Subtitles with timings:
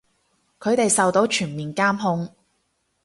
[0.59, 2.33] 佢哋受到全面監控